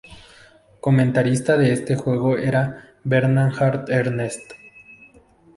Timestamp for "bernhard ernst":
3.03-4.53